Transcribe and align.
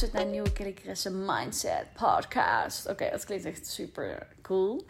luistert 0.00 0.24
naar 0.24 0.32
nieuwe 0.32 0.52
Kelly 0.52 0.74
Mindset 1.10 1.86
podcast. 1.92 2.88
Oké, 2.88 3.10
dat 3.10 3.24
klinkt 3.24 3.44
echt 3.44 3.66
super 3.66 4.26
cool. 4.42 4.84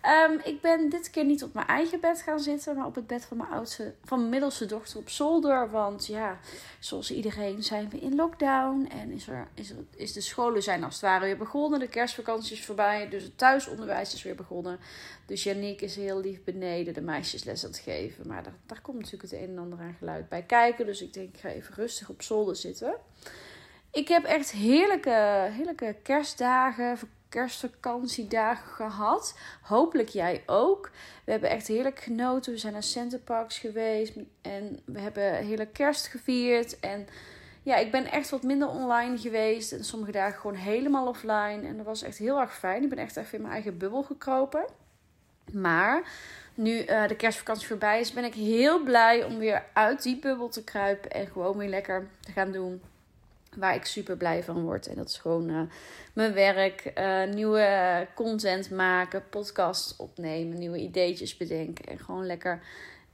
Ehm, 0.00 0.32
ik 0.44 0.60
ben 0.60 0.88
dit 0.88 1.10
keer 1.10 1.24
niet 1.24 1.42
op 1.42 1.54
mijn 1.54 1.66
eigen 1.66 2.00
bed 2.00 2.22
gaan 2.22 2.40
zitten, 2.40 2.76
maar 2.76 2.86
op 2.86 2.94
het 2.94 3.06
bed 3.06 3.24
van 3.24 3.36
mijn 3.36 3.50
oudste, 3.50 3.94
van 4.04 4.28
middelste 4.28 4.66
dochter 4.66 4.98
op 4.98 5.08
zolder. 5.08 5.70
Want 5.70 6.06
ja, 6.06 6.38
zoals 6.78 7.10
iedereen 7.10 7.62
zijn 7.62 7.88
we 7.88 7.98
in 7.98 8.14
lockdown 8.14 8.86
en 8.86 9.10
is, 9.10 9.28
er, 9.28 9.48
is, 9.54 9.72
is 9.96 10.12
de 10.12 10.20
scholen 10.20 10.62
zijn 10.62 10.84
als 10.84 10.94
het 10.94 11.02
ware 11.02 11.24
weer 11.24 11.36
begonnen. 11.36 11.80
De 11.80 11.88
kerstvakantie 11.88 12.56
is 12.56 12.64
voorbij, 12.64 13.08
dus 13.08 13.22
het 13.22 13.38
thuisonderwijs 13.38 14.14
is 14.14 14.22
weer 14.22 14.36
begonnen. 14.36 14.78
Dus 15.26 15.42
Janiek 15.42 15.80
is 15.80 15.96
heel 15.96 16.20
lief 16.20 16.44
beneden 16.44 16.94
de 16.94 17.00
meisjes 17.00 17.44
les 17.44 17.64
aan 17.64 17.70
het 17.70 17.78
geven. 17.78 18.28
Maar 18.28 18.42
daar, 18.42 18.54
daar 18.66 18.80
komt 18.80 18.96
natuurlijk 18.96 19.32
het 19.32 19.40
een 19.40 19.48
en 19.48 19.58
ander 19.58 19.78
aan 19.78 19.96
geluid 19.98 20.28
bij 20.28 20.42
kijken. 20.42 20.86
Dus 20.86 21.02
ik 21.02 21.12
denk, 21.12 21.34
ik 21.34 21.40
ga 21.40 21.48
even 21.48 21.74
rustig 21.74 22.08
op 22.08 22.22
zolder 22.22 22.56
zitten. 22.56 22.94
Ik 23.98 24.08
heb 24.08 24.24
echt 24.24 24.50
heerlijke, 24.50 25.48
heerlijke 25.50 25.96
kerstdagen, 26.02 26.98
kerstvakantiedagen 27.28 28.68
gehad. 28.68 29.38
Hopelijk 29.62 30.08
jij 30.08 30.42
ook. 30.46 30.90
We 31.24 31.30
hebben 31.30 31.50
echt 31.50 31.66
heerlijk 31.66 32.00
genoten. 32.00 32.52
We 32.52 32.58
zijn 32.58 32.72
naar 32.72 32.82
Centerparks 32.82 33.58
geweest 33.58 34.12
en 34.42 34.80
we 34.84 35.00
hebben 35.00 35.34
hele 35.34 35.66
kerst 35.66 36.06
gevierd. 36.06 36.80
En 36.80 37.06
ja, 37.62 37.76
ik 37.76 37.90
ben 37.90 38.10
echt 38.10 38.30
wat 38.30 38.42
minder 38.42 38.68
online 38.68 39.18
geweest. 39.18 39.72
En 39.72 39.84
sommige 39.84 40.12
dagen 40.12 40.40
gewoon 40.40 40.56
helemaal 40.56 41.06
offline. 41.06 41.60
En 41.66 41.76
dat 41.76 41.86
was 41.86 42.02
echt 42.02 42.18
heel 42.18 42.40
erg 42.40 42.58
fijn. 42.58 42.82
Ik 42.82 42.88
ben 42.88 42.98
echt 42.98 43.16
even 43.16 43.34
in 43.34 43.40
mijn 43.40 43.52
eigen 43.52 43.78
bubbel 43.78 44.02
gekropen. 44.02 44.64
Maar 45.52 46.02
nu 46.54 46.84
uh, 46.84 47.08
de 47.08 47.16
kerstvakantie 47.16 47.66
voorbij 47.66 48.00
is, 48.00 48.12
ben 48.12 48.24
ik 48.24 48.34
heel 48.34 48.82
blij 48.82 49.24
om 49.24 49.38
weer 49.38 49.64
uit 49.72 50.02
die 50.02 50.18
bubbel 50.18 50.48
te 50.48 50.64
kruipen. 50.64 51.10
En 51.10 51.26
gewoon 51.26 51.56
weer 51.56 51.68
lekker 51.68 52.08
te 52.20 52.32
gaan 52.32 52.52
doen 52.52 52.80
waar 53.58 53.74
ik 53.74 53.84
super 53.84 54.16
blij 54.16 54.42
van 54.42 54.62
word. 54.62 54.86
En 54.86 54.94
dat 54.94 55.08
is 55.08 55.18
gewoon 55.18 55.50
uh, 55.50 55.60
mijn 56.12 56.32
werk, 56.32 56.92
uh, 56.98 57.24
nieuwe 57.24 58.06
content 58.14 58.70
maken, 58.70 59.22
podcasts 59.30 59.96
opnemen, 59.96 60.58
nieuwe 60.58 60.78
ideetjes 60.78 61.36
bedenken. 61.36 61.84
En 61.84 61.98
gewoon 61.98 62.26
lekker 62.26 62.60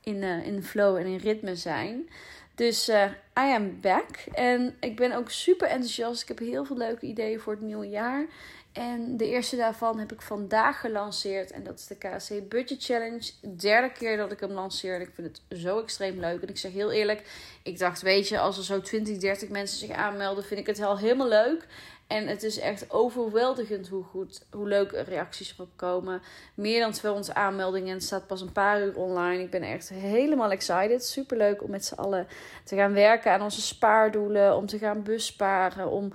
in, 0.01 0.17
uh, 0.17 0.47
in 0.47 0.63
flow 0.63 0.97
en 0.97 1.07
in 1.07 1.17
ritme 1.17 1.57
zijn. 1.57 2.09
Dus 2.55 2.89
I 2.89 3.53
am 3.55 3.81
back. 3.81 4.09
En 4.33 4.75
ik 4.81 4.97
ben 4.97 5.13
ook 5.13 5.31
super 5.31 5.69
enthousiast. 5.69 6.23
Ik 6.23 6.29
heb 6.29 6.39
heel 6.39 6.65
veel 6.65 6.77
leuke 6.77 7.07
ideeën 7.07 7.41
voor 7.41 7.53
het 7.53 7.63
nieuwe 7.63 7.89
jaar. 7.89 8.27
En 8.75 9.17
de 9.17 9.27
eerste 9.27 9.57
daarvan 9.57 9.99
heb 9.99 10.13
ik 10.13 10.23
vandaag 10.23 10.81
gelanceerd. 10.81 11.51
En 11.51 11.63
dat 11.65 11.79
is 11.79 11.87
de 11.87 11.97
KC 11.97 12.49
Budget 12.49 12.85
Challenge. 12.85 13.31
Derde 13.57 13.93
keer 13.93 14.17
dat 14.17 14.33
ik 14.33 14.41
hem 14.41 14.51
lanceer. 14.51 14.95
En 14.95 15.01
ik 15.01 15.11
vind 15.15 15.27
het 15.27 15.59
zo 15.59 15.81
extreem 15.81 16.21
leuk. 16.21 16.43
En 16.43 16.49
ik 16.49 16.59
zeg 16.59 16.73
heel 16.73 16.93
eerlijk. 16.93 17.23
Ik 17.63 17.79
dacht, 17.79 18.03
weet 18.03 18.29
je, 18.29 18.39
als 18.39 18.59
er 18.59 18.65
zo 18.65 18.81
20, 18.81 19.19
30 19.19 19.49
mensen 19.49 19.79
zich 19.79 19.91
aanmelden, 19.91 20.45
vind 20.45 20.61
ik 20.61 20.67
het 20.67 20.81
al 20.81 20.99
helemaal 20.99 21.29
leuk. 21.29 21.67
En 22.07 22.27
het 22.27 22.43
is 22.43 22.59
echt 22.59 22.91
overweldigend 22.91 23.89
hoe 23.89 24.05
goed, 24.05 24.47
hoe 24.51 24.69
leuk 24.69 24.91
reacties 24.93 25.53
erop 25.53 25.71
komen. 25.77 26.23
Meer 26.55 26.81
dan 26.81 26.93
200 26.93 27.35
aanmeldingen. 27.35 27.89
En 27.89 27.95
het 27.95 28.05
staat 28.05 28.27
pas 28.27 28.41
een 28.41 28.53
paar 28.53 28.83
uur 28.83 28.97
online. 28.97 29.43
Ik 29.43 29.51
ben 29.51 29.63
echt 29.63 29.89
helemaal 29.89 30.51
excited. 30.51 31.05
Super 31.05 31.37
leuk 31.37 31.63
om 31.63 31.71
met 31.71 31.85
z'n 31.85 31.95
allen 31.95 32.27
te 32.65 32.77
gaan 32.77 32.93
werken 32.93 33.33
aan 33.33 33.43
onze 33.43 33.61
spaardoelen. 33.61 34.57
Om 34.57 34.67
te 34.67 34.79
gaan 34.79 35.03
bussparen. 35.03 35.91
Om 35.91 36.13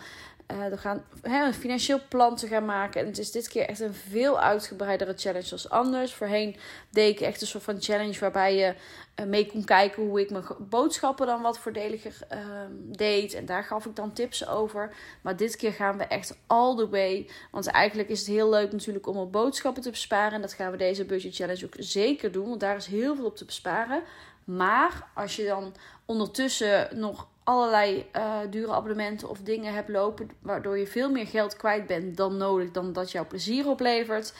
uh, 0.51 0.67
we 0.67 0.77
gaan 0.77 1.03
een 1.21 1.53
financieel 1.53 1.99
plan 2.09 2.35
te 2.35 2.47
gaan 2.47 2.65
maken. 2.65 3.01
En 3.01 3.07
het 3.07 3.17
is 3.17 3.31
dit 3.31 3.47
keer 3.47 3.65
echt 3.65 3.79
een 3.79 3.93
veel 3.93 4.39
uitgebreidere 4.39 5.13
challenge 5.17 5.51
als 5.51 5.69
anders. 5.69 6.13
Voorheen 6.13 6.55
deed 6.89 7.13
ik 7.13 7.19
echt 7.19 7.41
een 7.41 7.47
soort 7.47 7.63
van 7.63 7.81
challenge 7.81 8.19
waarbij 8.19 8.55
je 8.55 8.75
uh, 9.19 9.25
mee 9.25 9.45
kon 9.45 9.63
kijken 9.63 10.03
hoe 10.03 10.19
ik 10.19 10.29
mijn 10.29 10.43
boodschappen 10.59 11.27
dan 11.27 11.41
wat 11.41 11.59
voordeliger 11.59 12.17
uh, 12.33 12.39
deed. 12.71 13.33
En 13.33 13.45
daar 13.45 13.63
gaf 13.63 13.85
ik 13.85 13.95
dan 13.95 14.13
tips 14.13 14.47
over. 14.47 14.95
Maar 15.21 15.35
dit 15.35 15.55
keer 15.55 15.73
gaan 15.73 15.97
we 15.97 16.03
echt 16.03 16.37
all 16.47 16.75
the 16.75 16.89
way. 16.89 17.29
Want 17.51 17.67
eigenlijk 17.67 18.09
is 18.09 18.19
het 18.19 18.27
heel 18.27 18.49
leuk 18.49 18.71
natuurlijk 18.71 19.07
om 19.07 19.17
op 19.17 19.31
boodschappen 19.31 19.83
te 19.83 19.89
besparen. 19.89 20.33
En 20.33 20.41
dat 20.41 20.53
gaan 20.53 20.71
we 20.71 20.77
deze 20.77 21.05
budget 21.05 21.35
challenge 21.35 21.65
ook 21.65 21.75
zeker 21.77 22.31
doen. 22.31 22.47
Want 22.47 22.59
daar 22.59 22.75
is 22.75 22.85
heel 22.85 23.15
veel 23.15 23.25
op 23.25 23.35
te 23.35 23.45
besparen. 23.45 24.03
Maar 24.43 25.07
als 25.13 25.35
je 25.35 25.45
dan 25.45 25.75
ondertussen 26.05 26.99
nog 26.99 27.27
allerlei 27.49 28.09
uh, 28.15 28.39
dure 28.49 28.73
abonnementen 28.73 29.29
of 29.29 29.39
dingen 29.41 29.73
hebt 29.73 29.89
lopen, 29.89 30.29
waardoor 30.41 30.77
je 30.77 30.87
veel 30.87 31.11
meer 31.11 31.27
geld 31.27 31.55
kwijt 31.55 31.87
bent 31.87 32.17
dan 32.17 32.37
nodig, 32.37 32.71
dan 32.71 32.93
dat 32.93 33.11
jouw 33.11 33.27
plezier 33.27 33.67
oplevert. 33.67 34.33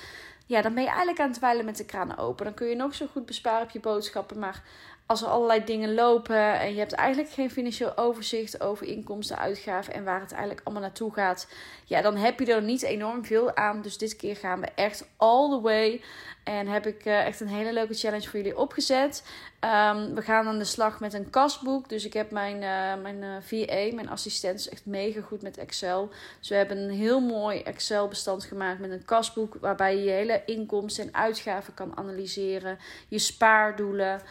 Ja, 0.46 0.62
dan 0.62 0.74
ben 0.74 0.84
je 0.84 0.90
eigenlijk 0.90 1.20
aan 1.20 1.30
het 1.30 1.38
twijlen 1.38 1.66
met 1.66 1.78
de 1.78 1.86
kraan 1.86 2.18
open. 2.18 2.46
Dan 2.46 2.53
kun 2.53 2.68
je 2.68 2.75
nog 2.75 2.96
zo 2.96 3.06
goed 3.12 3.25
besparen 3.25 3.64
op 3.64 3.70
je 3.70 3.80
boodschappen. 3.80 4.40
Maar 4.40 4.64
als 5.09 5.22
er 5.22 5.28
allerlei 5.28 5.64
dingen 5.64 5.94
lopen 5.94 6.59
en 6.59 6.74
je 6.74 6.80
hebt 6.80 6.94
eigenlijk 6.94 7.34
geen 7.34 7.52
financieel 7.52 7.97
overzicht 7.97 8.62
over 8.62 8.88
inkomsten, 8.88 9.38
uitgaven 9.38 9.94
en 9.94 10.03
waar 10.03 10.20
het 10.22 10.31
eigenlijk 10.31 10.62
allemaal 10.64 10.84
naartoe 10.84 11.14
gaat, 11.14 11.47
ja, 11.86 12.02
dan 12.02 12.16
heb 12.16 12.40
je 12.40 12.53
er 12.53 12.62
niet 12.62 12.81
enorm 12.81 13.25
veel 13.25 13.56
aan. 13.56 13.81
Dus 13.81 13.97
dit 13.97 14.16
keer 14.16 14.36
gaan 14.36 14.59
we 14.62 14.68
echt 14.75 15.08
all 15.18 15.50
the 15.50 15.62
way. 15.62 16.02
En 16.44 16.68
heb 16.68 16.88
ik 16.88 17.06
uh, 17.06 17.25
echt 17.25 17.40
een 17.40 17.47
hele 17.47 17.74
leuke 17.74 17.94
challenge 17.94 18.28
voor 18.30 18.40
jullie 18.40 18.58
opgezet. 18.58 19.24
Um, 19.64 20.16
we 20.16 20.22
gaan 20.22 20.47
aan 20.47 20.58
de 20.58 20.64
slag 20.64 21.00
met 21.00 21.14
een 21.14 21.30
kasboek. 21.30 21.90
Dus 21.90 22.06
ik 22.06 22.14
heb 22.14 22.31
mijn, 22.31 22.56
uh, 22.56 23.02
mijn 23.02 23.22
uh, 23.22 23.36
eh, 23.36 23.44
VA, 23.44 23.96
mijn 23.96 24.09
assistent, 24.09 24.59
is 24.59 24.70
echt 24.70 24.86
mega 24.86 25.22
goed 25.22 25.41
met 25.41 25.58
Excel. 25.58 26.09
Dus 26.40 26.50
we 26.50 26.56
hebben 26.56 26.78
een 26.78 26.90
heel 26.90 27.20
mooi 27.20 27.62
Excel-bestand 27.62 28.44
gemaakt 28.44 28.80
met 28.80 28.91
een 28.91 29.06
kasboek. 29.06 29.56
Waarbij 29.62 29.96
je 29.96 30.03
je 30.03 30.12
hele 30.12 30.41
inkomsten 30.46 31.06
en 31.06 31.14
uitgaven 31.14 31.74
kan 31.74 31.97
analyseren. 31.97 32.78
Je 33.08 33.20
spaardoelen, 33.20 34.22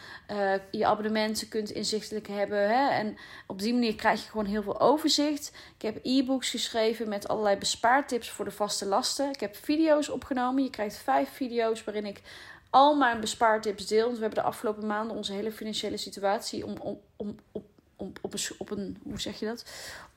je 0.71 0.85
abonnementen 0.85 1.47
kunt 1.47 1.69
inzichtelijk 1.71 2.27
hebben. 2.27 2.69
Hè? 2.69 2.89
En 2.89 3.17
op 3.47 3.59
die 3.59 3.73
manier 3.73 3.95
krijg 3.95 4.23
je 4.23 4.29
gewoon 4.29 4.45
heel 4.45 4.63
veel 4.63 4.79
overzicht. 4.79 5.51
Ik 5.75 5.81
heb 5.81 5.99
e-books 6.03 6.49
geschreven 6.49 7.09
met 7.09 7.27
allerlei 7.27 7.57
bespaartips 7.57 8.29
voor 8.29 8.45
de 8.45 8.51
vaste 8.51 8.85
lasten. 8.85 9.29
Ik 9.29 9.39
heb 9.39 9.55
video's 9.55 10.09
opgenomen. 10.09 10.63
Je 10.63 10.69
krijgt 10.69 10.97
vijf 10.97 11.29
video's 11.29 11.83
waarin 11.83 12.05
ik 12.05 12.21
al 12.69 12.95
mijn 12.95 13.19
bespaartips 13.19 13.87
deel. 13.87 14.05
Want 14.05 14.15
we 14.15 14.21
hebben 14.21 14.43
de 14.43 14.49
afgelopen 14.49 14.87
maanden 14.87 15.15
onze 15.15 15.33
hele 15.33 15.51
financiële 15.51 15.97
situatie 15.97 16.65
om, 16.65 16.77
om, 16.77 16.99
om, 17.15 17.35
op, 17.51 17.63
om, 17.99 18.13
op, 18.21 18.33
een, 18.33 18.39
op 18.57 18.71
een, 18.71 18.97
hoe 19.03 19.19
zeg 19.19 19.39
je 19.39 19.45
dat? 19.45 19.65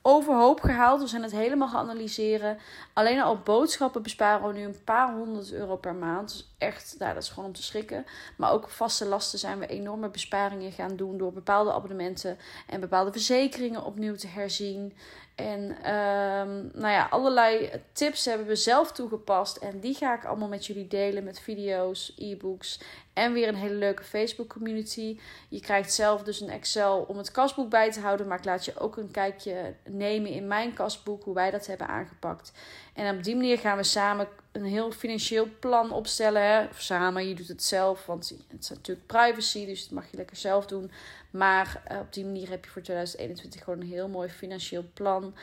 Overhoop 0.01 0.61
gehaald. 0.61 1.01
We 1.01 1.07
zijn 1.07 1.23
het 1.23 1.31
helemaal 1.31 1.67
gaan 1.67 1.89
analyseren. 1.89 2.57
Alleen 2.93 3.21
al 3.21 3.31
op 3.31 3.45
boodschappen 3.45 4.01
besparen 4.01 4.47
we 4.47 4.53
nu 4.53 4.65
een 4.65 4.83
paar 4.83 5.13
honderd 5.13 5.51
euro 5.51 5.75
per 5.75 5.95
maand. 5.95 6.31
Dus 6.31 6.53
echt, 6.57 6.95
nou, 6.99 7.13
dat 7.13 7.23
is 7.23 7.29
gewoon 7.29 7.45
om 7.45 7.53
te 7.53 7.63
schrikken. 7.63 8.05
Maar 8.37 8.51
ook 8.51 8.63
op 8.63 8.69
vaste 8.69 9.05
lasten 9.05 9.39
zijn 9.39 9.59
we 9.59 9.67
enorme 9.67 10.09
besparingen 10.09 10.71
gaan 10.71 10.95
doen 10.95 11.17
door 11.17 11.33
bepaalde 11.33 11.73
abonnementen 11.73 12.37
en 12.67 12.79
bepaalde 12.79 13.11
verzekeringen 13.11 13.83
opnieuw 13.83 14.15
te 14.15 14.27
herzien. 14.27 14.93
En 15.35 15.61
um, 15.61 16.71
nou 16.73 16.93
ja, 16.93 17.07
allerlei 17.09 17.69
tips 17.91 18.25
hebben 18.25 18.47
we 18.47 18.55
zelf 18.55 18.91
toegepast. 18.91 19.57
En 19.57 19.79
die 19.79 19.93
ga 19.93 20.15
ik 20.15 20.25
allemaal 20.25 20.47
met 20.47 20.65
jullie 20.65 20.87
delen 20.87 21.23
met 21.23 21.39
video's, 21.39 22.13
e-books 22.17 22.79
en 23.13 23.33
weer 23.33 23.47
een 23.47 23.55
hele 23.55 23.73
leuke 23.73 24.03
Facebook 24.03 24.49
community. 24.49 25.19
Je 25.49 25.59
krijgt 25.59 25.93
zelf 25.93 26.23
dus 26.23 26.41
een 26.41 26.49
Excel 26.49 27.05
om 27.07 27.17
het 27.17 27.31
kasboek 27.31 27.69
bij 27.69 27.91
te 27.91 27.99
houden. 27.99 28.27
Maar 28.27 28.37
ik 28.37 28.45
laat 28.45 28.65
je 28.65 28.79
ook 28.79 28.97
een 28.97 29.11
kijkje 29.11 29.75
nemen 29.89 30.31
in 30.31 30.47
mijn 30.47 30.73
kasboek, 30.73 31.23
hoe 31.23 31.33
wij 31.33 31.51
dat 31.51 31.65
hebben 31.65 31.87
aangepakt. 31.87 32.51
En 32.93 33.15
op 33.17 33.23
die 33.23 33.35
manier 33.35 33.57
gaan 33.57 33.77
we 33.77 33.83
samen 33.83 34.27
een 34.53 34.65
heel 34.65 34.91
financieel 34.91 35.47
plan 35.59 35.91
opstellen. 35.91 36.41
Hè? 36.41 36.63
Of 36.65 36.81
samen, 36.81 37.27
je 37.27 37.35
doet 37.35 37.47
het 37.47 37.63
zelf, 37.63 38.05
want 38.05 38.29
het 38.29 38.63
is 38.63 38.69
natuurlijk 38.69 39.07
privacy, 39.07 39.65
dus 39.65 39.81
dat 39.81 39.91
mag 39.91 40.11
je 40.11 40.17
lekker 40.17 40.37
zelf 40.37 40.65
doen. 40.65 40.91
Maar 41.31 41.83
uh, 41.91 41.99
op 41.99 42.13
die 42.13 42.25
manier 42.25 42.49
heb 42.49 42.65
je 42.65 42.71
voor 42.71 42.81
2021 42.81 43.63
gewoon 43.63 43.81
een 43.81 43.87
heel 43.87 44.07
mooi 44.07 44.29
financieel 44.29 44.85
plan 44.93 45.33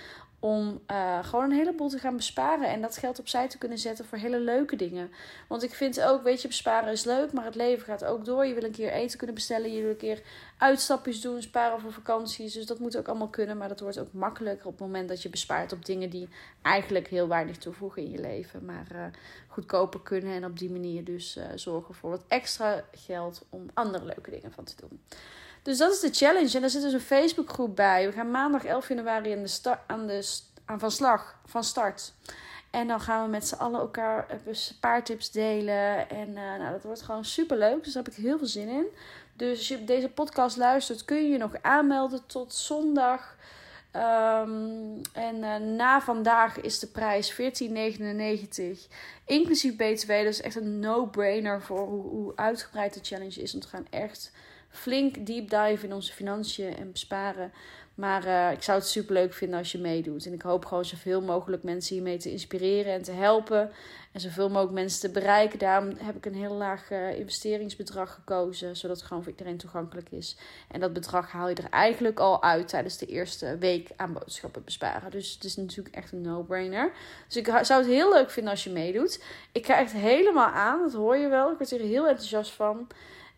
om 0.40 0.80
uh, 0.90 1.24
gewoon 1.24 1.44
een 1.44 1.56
heleboel 1.56 1.88
te 1.88 1.98
gaan 1.98 2.16
besparen 2.16 2.68
en 2.68 2.80
dat 2.80 2.96
geld 2.96 3.18
opzij 3.18 3.48
te 3.48 3.58
kunnen 3.58 3.78
zetten 3.78 4.04
voor 4.04 4.18
hele 4.18 4.38
leuke 4.38 4.76
dingen. 4.76 5.10
Want 5.48 5.62
ik 5.62 5.74
vind 5.74 6.00
ook, 6.00 6.22
weet 6.22 6.42
je, 6.42 6.48
besparen 6.48 6.92
is 6.92 7.04
leuk, 7.04 7.32
maar 7.32 7.44
het 7.44 7.54
leven 7.54 7.84
gaat 7.84 8.04
ook 8.04 8.24
door. 8.24 8.46
Je 8.46 8.54
wil 8.54 8.64
een 8.64 8.70
keer 8.70 8.92
eten 8.92 9.18
kunnen 9.18 9.36
bestellen, 9.36 9.72
je 9.72 9.80
wil 9.80 9.90
een 9.90 9.96
keer 9.96 10.22
uitstapjes 10.58 11.20
doen, 11.20 11.42
sparen 11.42 11.80
voor 11.80 11.92
vakanties. 11.92 12.52
Dus 12.52 12.66
dat 12.66 12.78
moet 12.78 12.96
ook 12.96 13.08
allemaal 13.08 13.28
kunnen, 13.28 13.56
maar 13.56 13.68
dat 13.68 13.80
wordt 13.80 13.98
ook 13.98 14.12
makkelijker 14.12 14.66
op 14.66 14.72
het 14.72 14.80
moment 14.80 15.08
dat 15.08 15.22
je 15.22 15.28
bespaart 15.28 15.72
op 15.72 15.84
dingen 15.84 16.10
die 16.10 16.28
eigenlijk 16.62 17.08
heel 17.08 17.28
weinig 17.28 17.56
toevoegen 17.56 18.02
in 18.02 18.10
je 18.10 18.20
leven, 18.20 18.64
maar 18.64 18.86
uh, 18.92 19.04
goedkoper 19.48 20.00
kunnen 20.00 20.32
en 20.32 20.44
op 20.44 20.58
die 20.58 20.70
manier 20.70 21.04
dus 21.04 21.36
uh, 21.36 21.44
zorgen 21.54 21.94
voor 21.94 22.10
wat 22.10 22.24
extra 22.28 22.84
geld 22.92 23.44
om 23.48 23.66
andere 23.74 24.04
leuke 24.04 24.30
dingen 24.30 24.52
van 24.52 24.64
te 24.64 24.74
doen. 24.76 25.00
Dus 25.62 25.78
dat 25.78 25.92
is 25.92 26.00
de 26.00 26.10
challenge. 26.12 26.54
En 26.54 26.60
daar 26.60 26.70
zit 26.70 26.82
dus 26.82 26.92
een 26.92 27.00
Facebookgroep 27.00 27.76
bij. 27.76 28.06
We 28.06 28.12
gaan 28.12 28.30
maandag 28.30 28.64
11 28.64 28.88
januari 28.88 29.32
aan, 29.32 29.42
de 29.42 29.48
start, 29.48 29.80
aan, 29.86 30.06
de, 30.06 30.38
aan 30.64 30.78
van 30.78 30.90
slag, 30.90 31.36
van 31.44 31.64
start. 31.64 32.12
En 32.70 32.86
dan 32.86 33.00
gaan 33.00 33.24
we 33.24 33.30
met 33.30 33.48
z'n 33.48 33.54
allen 33.54 33.80
elkaar 33.80 34.26
een 34.30 34.56
paar 34.80 35.04
tips 35.04 35.30
delen. 35.30 36.08
En 36.10 36.28
uh, 36.28 36.34
nou, 36.34 36.70
dat 36.70 36.82
wordt 36.82 37.02
gewoon 37.02 37.24
super 37.24 37.58
leuk. 37.58 37.84
Dus 37.84 37.92
daar 37.92 38.02
heb 38.02 38.12
ik 38.12 38.22
heel 38.22 38.38
veel 38.38 38.46
zin 38.46 38.68
in. 38.68 38.86
Dus 39.34 39.58
als 39.58 39.68
je 39.68 39.84
deze 39.84 40.08
podcast 40.08 40.56
luistert, 40.56 41.04
kun 41.04 41.16
je 41.16 41.28
je 41.28 41.38
nog 41.38 41.52
aanmelden 41.60 42.26
tot 42.26 42.54
zondag. 42.54 43.36
Um, 43.96 45.00
en 45.12 45.36
uh, 45.36 45.56
na 45.56 46.00
vandaag 46.00 46.60
is 46.60 46.78
de 46.78 46.86
prijs 46.86 47.32
14,99. 47.32 47.38
Inclusief 49.24 49.76
BTW. 49.76 50.08
Dus 50.08 50.40
echt 50.40 50.56
een 50.56 50.78
no-brainer 50.78 51.62
voor 51.62 51.86
hoe, 51.86 52.02
hoe 52.02 52.32
uitgebreid 52.36 52.94
de 52.94 53.00
challenge 53.02 53.42
is. 53.42 53.52
Want 53.52 53.64
we 53.64 53.70
gaan 53.70 53.86
echt 53.90 54.32
flink 54.70 55.26
deep 55.26 55.50
dive 55.50 55.86
in 55.86 55.92
onze 55.92 56.12
financiën 56.12 56.76
en 56.76 56.92
besparen. 56.92 57.52
Maar 57.94 58.26
uh, 58.26 58.52
ik 58.52 58.62
zou 58.62 58.78
het 58.78 58.88
super 58.88 59.14
leuk 59.14 59.32
vinden 59.32 59.58
als 59.58 59.72
je 59.72 59.78
meedoet. 59.78 60.26
En 60.26 60.32
ik 60.32 60.42
hoop 60.42 60.64
gewoon 60.64 60.84
zoveel 60.84 61.20
mogelijk 61.20 61.62
mensen 61.62 61.94
hiermee 61.94 62.18
te 62.18 62.30
inspireren 62.30 62.92
en 62.92 63.02
te 63.02 63.12
helpen. 63.12 63.70
En 64.12 64.20
zoveel 64.20 64.48
mogelijk 64.48 64.72
mensen 64.72 65.00
te 65.00 65.20
bereiken. 65.20 65.58
Daarom 65.58 65.92
heb 65.98 66.16
ik 66.16 66.26
een 66.26 66.34
heel 66.34 66.54
laag 66.54 66.90
uh, 66.90 67.18
investeringsbedrag 67.18 68.14
gekozen. 68.14 68.76
Zodat 68.76 68.96
het 68.96 69.06
gewoon 69.06 69.22
voor 69.22 69.32
iedereen 69.32 69.56
toegankelijk 69.56 70.10
is. 70.10 70.36
En 70.68 70.80
dat 70.80 70.92
bedrag 70.92 71.30
haal 71.30 71.48
je 71.48 71.54
er 71.54 71.70
eigenlijk 71.70 72.20
al 72.20 72.42
uit 72.42 72.68
tijdens 72.68 72.98
de 72.98 73.06
eerste 73.06 73.56
week 73.58 73.90
aan 73.96 74.12
boodschappen 74.12 74.64
besparen. 74.64 75.10
Dus 75.10 75.32
het 75.34 75.44
is 75.44 75.56
natuurlijk 75.56 75.96
echt 75.96 76.12
een 76.12 76.20
no-brainer. 76.20 76.92
Dus 77.26 77.36
ik 77.36 77.46
zou 77.62 77.80
het 77.80 77.90
heel 77.90 78.12
leuk 78.12 78.30
vinden 78.30 78.52
als 78.52 78.64
je 78.64 78.70
meedoet. 78.70 79.22
Ik 79.52 79.66
ga 79.66 79.78
echt 79.78 79.92
helemaal 79.92 80.50
aan. 80.50 80.82
Dat 80.82 80.92
hoor 80.92 81.16
je 81.16 81.28
wel. 81.28 81.50
Ik 81.50 81.58
word 81.58 81.70
er 81.70 81.80
heel 81.80 82.08
enthousiast 82.08 82.50
van. 82.50 82.88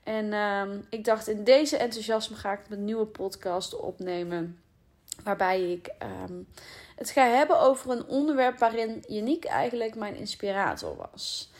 En 0.02 0.24
uh, 0.24 0.62
ik 0.88 1.04
dacht, 1.04 1.28
in 1.28 1.44
deze 1.44 1.76
enthousiasme 1.76 2.36
ga 2.36 2.52
ik 2.52 2.60
een 2.68 2.84
nieuwe 2.84 3.06
podcast 3.06 3.76
opnemen. 3.76 4.58
Waarbij 5.24 5.70
ik 5.70 5.90
um, 6.28 6.46
het 6.96 7.10
ga 7.10 7.26
hebben 7.26 7.60
over 7.60 7.90
een 7.90 8.06
onderwerp 8.06 8.58
waarin 8.58 9.04
Yannick 9.08 9.44
eigenlijk 9.44 9.94
mijn 9.94 10.14
inspirator 10.14 10.96
was. 10.96 11.50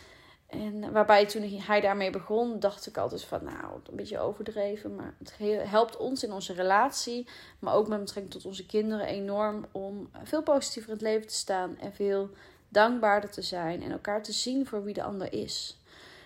En 0.47 0.93
waarbij 0.93 1.27
toen 1.27 1.61
hij 1.61 1.81
daarmee 1.81 2.11
begon, 2.11 2.61
dacht 2.61 2.87
ik 2.87 2.97
altijd 2.97 3.25
van, 3.25 3.45
nou, 3.45 3.81
een 3.91 3.97
beetje 3.97 4.19
overdreven. 4.19 4.95
Maar 4.95 5.15
het 5.19 5.35
helpt 5.71 5.97
ons 5.97 6.25
in 6.25 6.33
onze 6.33 6.53
relatie, 6.53 7.29
maar 7.59 7.75
ook 7.75 7.89
met 7.89 8.01
betrekking 8.01 8.35
tot 8.35 8.45
onze 8.45 8.67
kinderen 8.67 9.07
enorm 9.07 9.67
om 9.71 10.11
veel 10.23 10.43
positiever 10.43 10.91
in 10.91 10.97
het 10.97 11.07
leven 11.07 11.27
te 11.27 11.35
staan 11.35 11.79
en 11.79 11.93
veel 11.95 12.31
dankbaarder 12.69 13.31
te 13.31 13.43
zijn 13.43 13.83
en 13.83 13.91
elkaar 13.91 14.23
te 14.23 14.33
zien 14.33 14.67
voor 14.67 14.85
wie 14.85 14.95
de 14.95 15.03
ander 15.03 15.33
is. 15.33 15.82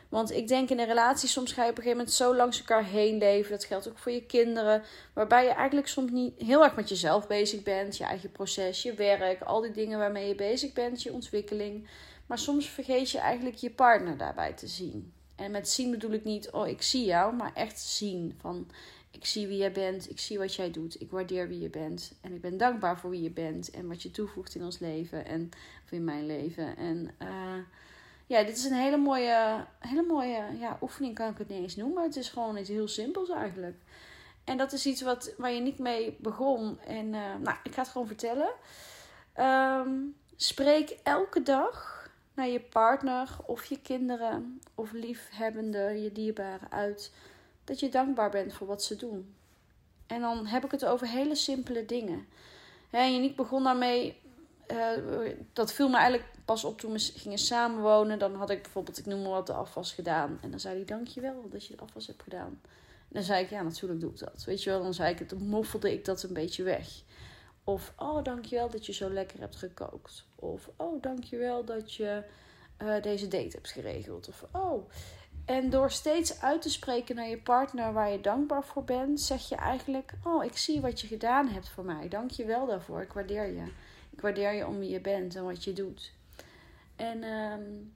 Want 0.09 0.31
ik 0.33 0.49
denk 0.49 0.71
in 0.71 0.79
een 0.79 0.87
relatie, 0.87 1.29
soms 1.29 1.53
ga 1.53 1.65
je 1.65 1.71
op 1.71 1.77
een 1.77 1.83
gegeven 1.83 1.99
moment 1.99 2.17
zo 2.17 2.35
langs 2.35 2.59
elkaar 2.59 2.85
heen 2.85 3.19
leven. 3.19 3.51
Dat 3.51 3.65
geldt 3.65 3.89
ook 3.89 3.99
voor 3.99 4.13
je 4.13 4.27
kinderen. 4.27 4.83
Waarbij 5.13 5.45
je 5.45 5.51
eigenlijk 5.51 5.89
soms 5.89 6.11
niet 6.11 6.43
heel 6.43 6.65
erg 6.65 6.77
met 6.77 6.89
jezelf 6.89 7.27
bezig 7.27 7.63
bent. 7.63 7.97
Je 7.97 8.05
eigen 8.05 8.33
proces, 8.33 8.83
je 8.83 8.95
werk, 8.95 9.43
al 9.43 9.61
die 9.61 9.71
dingen 9.71 9.99
waarmee 9.99 10.29
je 10.29 10.35
bezig 10.35 10.73
bent, 10.73 11.03
je 11.03 11.13
ontwikkeling. 11.13 11.89
Maar 12.27 12.39
soms 12.39 12.69
vergeet 12.69 13.11
je 13.11 13.19
eigenlijk 13.19 13.57
je 13.57 13.71
partner 13.71 14.17
daarbij 14.17 14.53
te 14.53 14.67
zien. 14.67 15.13
En 15.37 15.51
met 15.51 15.69
zien 15.69 15.91
bedoel 15.91 16.13
ik 16.13 16.25
niet, 16.25 16.51
oh 16.51 16.69
ik 16.69 16.83
zie 16.83 17.05
jou, 17.05 17.35
maar 17.35 17.53
echt 17.55 17.81
zien. 17.81 18.35
Van 18.41 18.71
ik 19.11 19.25
zie 19.25 19.47
wie 19.47 19.57
jij 19.57 19.73
bent, 19.73 20.11
ik 20.11 20.19
zie 20.19 20.39
wat 20.39 20.55
jij 20.55 20.71
doet, 20.71 21.01
ik 21.01 21.11
waardeer 21.11 21.49
wie 21.49 21.61
je 21.61 21.71
bent. 21.71 22.13
En 22.21 22.33
ik 22.33 22.41
ben 22.41 22.57
dankbaar 22.57 22.99
voor 22.99 23.11
wie 23.11 23.23
je 23.23 23.31
bent 23.31 23.71
en 23.71 23.89
wat 23.89 24.03
je 24.03 24.11
toevoegt 24.11 24.55
in 24.55 24.65
ons 24.65 24.79
leven 24.79 25.25
en 25.25 25.51
of 25.85 25.93
in 25.93 26.05
mijn 26.05 26.27
leven. 26.27 26.77
En 26.77 27.11
uh, 27.23 27.55
ja, 28.27 28.43
dit 28.43 28.57
is 28.57 28.65
een 28.65 28.77
hele 28.77 28.97
mooie, 28.97 29.65
hele 29.79 30.03
mooie 30.03 30.43
ja, 30.59 30.79
oefening, 30.81 31.15
kan 31.15 31.31
ik 31.31 31.39
het 31.39 31.49
niet 31.49 31.63
eens 31.63 31.77
noemen. 31.77 32.03
Het 32.03 32.17
is 32.17 32.29
gewoon 32.29 32.57
iets 32.57 32.69
heel 32.69 32.89
simpels 32.89 33.29
eigenlijk. 33.29 33.77
En 34.45 34.57
dat 34.57 34.73
is 34.73 34.87
iets 34.87 35.03
wat, 35.03 35.35
waar 35.37 35.53
je 35.53 35.61
niet 35.61 35.79
mee 35.79 36.17
begon. 36.19 36.81
En 36.81 37.07
uh, 37.07 37.35
nou, 37.41 37.57
ik 37.63 37.75
ga 37.75 37.81
het 37.81 37.91
gewoon 37.91 38.07
vertellen. 38.07 38.51
Um, 39.39 40.17
spreek 40.37 40.97
elke 41.03 41.43
dag 41.43 42.09
naar 42.35 42.49
je 42.49 42.61
partner 42.61 43.37
of 43.47 43.65
je 43.65 43.81
kinderen 43.81 44.61
of 44.75 44.93
liefhebbende, 44.93 46.03
je 46.03 46.13
dierbaren 46.13 46.71
uit 46.71 47.13
dat 47.65 47.81
je 47.81 47.89
dankbaar 47.89 48.31
bent 48.31 48.53
voor 48.53 48.67
wat 48.67 48.83
ze 48.83 48.97
doen. 48.97 49.35
En 50.07 50.21
dan 50.21 50.47
heb 50.47 50.65
ik 50.65 50.71
het 50.71 50.85
over 50.85 51.07
hele 51.07 51.35
simpele 51.35 51.87
dingen. 51.87 52.27
En 52.91 53.13
je 53.13 53.21
niet 53.21 53.37
begon 53.37 53.65
daarmee. 53.65 54.25
Uh, 54.73 55.31
dat 55.53 55.73
viel 55.73 55.89
me 55.89 55.97
eigenlijk 55.97 56.31
pas 56.45 56.65
op 56.65 56.81
toen 56.81 56.93
we 56.93 56.99
gingen 56.99 57.39
samenwonen. 57.39 58.19
Dan 58.19 58.35
had 58.35 58.51
ik 58.51 58.63
bijvoorbeeld, 58.63 58.99
ik 58.99 59.07
noem 59.07 59.23
maar 59.23 59.31
wat, 59.31 59.47
de 59.47 59.53
afwas 59.53 59.93
gedaan. 59.93 60.39
En 60.43 60.51
dan 60.51 60.61
zei 60.61 60.77
hij, 60.77 60.85
dankjewel 60.85 61.49
dat 61.51 61.67
je 61.67 61.77
de 61.77 61.83
afwas 61.83 62.07
hebt 62.07 62.23
gedaan. 62.23 62.61
En 63.09 63.13
dan 63.13 63.23
zei 63.23 63.45
ik, 63.45 63.51
ja, 63.51 63.63
natuurlijk 63.63 64.01
doe 64.01 64.11
ik 64.11 64.19
dat. 64.19 64.45
Weet 64.45 64.63
je 64.63 64.71
wel, 64.71 64.83
dan 64.83 64.95
zei 64.95 65.13
ik 65.13 65.19
het, 65.19 65.41
moffelde 65.41 65.93
ik 65.93 66.05
dat 66.05 66.23
een 66.23 66.33
beetje 66.33 66.63
weg. 66.63 66.89
Of, 67.65 67.93
oh, 67.97 68.25
dankjewel 68.25 68.71
dat 68.71 68.87
je 68.87 68.93
zo 68.93 69.11
lekker 69.11 69.41
hebt 69.41 69.57
gekookt. 69.57 70.27
Of, 70.35 70.71
oh, 70.77 71.03
dankjewel 71.03 71.65
dat 71.65 71.95
je 71.95 72.23
uh, 72.83 73.03
deze 73.03 73.29
date 73.29 73.57
hebt 73.57 73.71
geregeld. 73.71 74.29
Of, 74.29 74.45
oh. 74.53 74.91
En 75.45 75.71
door 75.71 75.91
steeds 75.91 76.41
uit 76.41 76.63
te 76.63 76.71
spreken 76.71 77.15
naar 77.15 77.29
je 77.29 77.39
partner 77.39 77.93
waar 77.93 78.11
je 78.11 78.21
dankbaar 78.21 78.65
voor 78.65 78.85
bent, 78.85 79.21
zeg 79.21 79.49
je 79.49 79.55
eigenlijk: 79.55 80.13
Oh, 80.25 80.45
ik 80.45 80.57
zie 80.57 80.81
wat 80.81 81.01
je 81.01 81.07
gedaan 81.07 81.49
hebt 81.49 81.69
voor 81.69 81.85
mij. 81.85 82.09
Dank 82.09 82.31
je 82.31 82.45
wel 82.45 82.67
daarvoor. 82.67 83.03
Ik 83.03 83.13
waardeer 83.13 83.47
je. 83.47 83.73
Ik 84.11 84.21
waardeer 84.21 84.53
je 84.53 84.67
om 84.67 84.79
wie 84.79 84.91
je 84.91 85.01
bent 85.01 85.35
en 85.35 85.45
wat 85.45 85.65
je 85.65 85.73
doet. 85.73 86.13
En 86.97 87.25
um, 87.25 87.93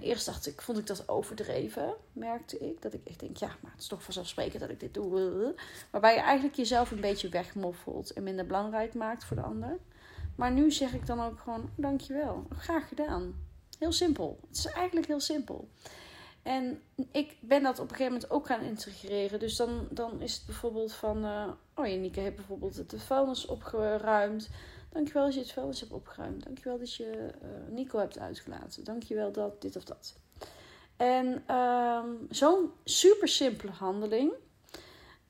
eerst 0.00 0.26
dacht 0.26 0.46
ik, 0.46 0.60
vond 0.60 0.78
ik 0.78 0.86
dat 0.86 1.08
overdreven, 1.08 1.94
merkte 2.12 2.58
ik. 2.58 2.82
Dat 2.82 2.94
ik 2.94 3.00
echt 3.04 3.20
denk, 3.20 3.36
ja, 3.36 3.56
maar 3.60 3.70
het 3.72 3.80
is 3.80 3.86
toch 3.86 4.02
vanzelfsprekend 4.02 4.60
dat 4.60 4.70
ik 4.70 4.80
dit 4.80 4.94
doe. 4.94 5.54
Waarbij 5.90 6.14
je 6.14 6.20
eigenlijk 6.20 6.56
jezelf 6.56 6.90
een 6.90 7.00
beetje 7.00 7.28
wegmoffelt 7.28 8.12
en 8.12 8.22
minder 8.22 8.46
belangrijk 8.46 8.94
maakt 8.94 9.24
voor 9.24 9.36
de 9.36 9.42
ander. 9.42 9.78
Maar 10.34 10.52
nu 10.52 10.70
zeg 10.70 10.92
ik 10.92 11.06
dan 11.06 11.20
ook 11.20 11.38
gewoon, 11.40 11.70
dankjewel, 11.74 12.46
graag 12.58 12.88
gedaan. 12.88 13.34
Heel 13.78 13.92
simpel. 13.92 14.38
Het 14.48 14.56
is 14.56 14.66
eigenlijk 14.66 15.06
heel 15.06 15.20
simpel. 15.20 15.68
En 16.42 16.82
ik 17.12 17.36
ben 17.40 17.62
dat 17.62 17.78
op 17.78 17.90
een 17.90 17.96
gegeven 17.96 18.12
moment 18.12 18.30
ook 18.30 18.46
gaan 18.46 18.60
integreren. 18.60 19.38
Dus 19.38 19.56
dan, 19.56 19.86
dan 19.90 20.20
is 20.20 20.34
het 20.34 20.46
bijvoorbeeld 20.46 20.92
van... 20.92 21.24
Uh, 21.24 21.48
oh, 21.74 21.86
Janike 21.86 22.20
heeft 22.20 22.36
bijvoorbeeld 22.36 22.90
de 22.90 22.98
vuilnis 22.98 23.46
opgeruimd. 23.46 24.50
Dankjewel 24.88 25.24
dat 25.24 25.34
je 25.34 25.40
het 25.40 25.52
vuilnis 25.52 25.80
hebt 25.80 25.92
opgeruimd. 25.92 26.44
Dankjewel 26.44 26.78
dat 26.78 26.94
je 26.94 27.30
uh, 27.42 27.74
Nico 27.74 27.98
hebt 27.98 28.18
uitgelaten. 28.18 28.84
Dankjewel 28.84 29.32
dat 29.32 29.62
dit 29.62 29.76
of 29.76 29.84
dat. 29.84 30.16
En 30.96 31.56
um, 31.56 32.26
zo'n 32.30 32.70
super 32.84 33.28
simpele 33.28 33.72
handeling. 33.72 34.32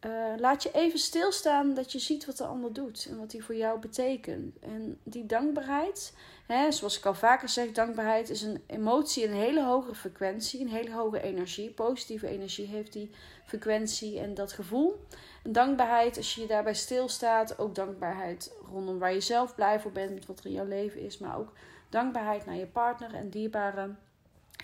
Uh, 0.07 0.33
laat 0.37 0.63
je 0.63 0.71
even 0.73 0.99
stilstaan 0.99 1.75
dat 1.75 1.93
je 1.93 1.99
ziet 1.99 2.25
wat 2.25 2.37
de 2.37 2.45
ander 2.45 2.73
doet 2.73 3.07
en 3.11 3.19
wat 3.19 3.31
die 3.31 3.45
voor 3.45 3.55
jou 3.55 3.79
betekent. 3.79 4.59
En 4.59 4.99
die 5.03 5.27
dankbaarheid, 5.27 6.15
hè, 6.47 6.73
zoals 6.73 6.99
ik 6.99 7.07
al 7.07 7.15
vaker 7.15 7.49
zeg, 7.49 7.73
dankbaarheid 7.73 8.31
is 8.31 8.43
een 8.43 8.63
emotie, 8.67 9.27
een 9.27 9.35
hele 9.35 9.65
hoge 9.65 9.95
frequentie, 9.95 10.61
een 10.61 10.69
hele 10.69 10.93
hoge 10.93 11.21
energie. 11.21 11.71
Positieve 11.71 12.29
energie 12.29 12.67
heeft 12.67 12.93
die 12.93 13.11
frequentie 13.45 14.21
en 14.21 14.35
dat 14.35 14.53
gevoel. 14.53 15.01
En 15.43 15.53
dankbaarheid, 15.53 16.17
als 16.17 16.35
je 16.35 16.41
je 16.41 16.47
daarbij 16.47 16.75
stilstaat, 16.75 17.59
ook 17.59 17.75
dankbaarheid 17.75 18.53
rondom 18.73 18.99
waar 18.99 19.15
je 19.15 19.21
zelf 19.21 19.55
blij 19.55 19.81
voor 19.81 19.93
bent, 19.93 20.15
met 20.15 20.27
wat 20.27 20.39
er 20.39 20.47
in 20.47 20.53
jouw 20.53 20.67
leven 20.67 21.01
is, 21.01 21.19
maar 21.19 21.39
ook 21.39 21.53
dankbaarheid 21.89 22.47
naar 22.47 22.57
je 22.57 22.67
partner 22.67 23.15
en 23.15 23.31
dierbaren. 23.31 23.99